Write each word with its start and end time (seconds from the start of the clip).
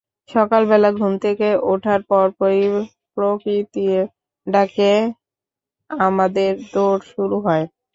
সকালবেলা 0.29 0.89
ঘুম 0.97 1.13
থেকে 1.23 1.47
ওঠার 1.71 1.99
পরপরই 2.09 2.63
প্রকৃতির 3.15 3.99
ডাকে 4.47 4.91
আমাদের 5.89 6.51
দৌড় 6.73 7.01
শুরু 7.11 7.37
হয়। 7.45 7.65